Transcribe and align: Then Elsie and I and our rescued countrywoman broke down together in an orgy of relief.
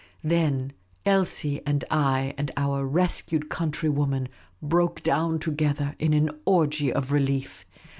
Then 0.23 0.73
Elsie 1.05 1.61
and 1.63 1.85
I 1.91 2.33
and 2.35 2.49
our 2.57 2.87
rescued 2.87 3.49
countrywoman 3.49 4.29
broke 4.59 5.03
down 5.03 5.37
together 5.37 5.95
in 5.99 6.15
an 6.15 6.31
orgy 6.43 6.91
of 6.91 7.11
relief. 7.11 7.65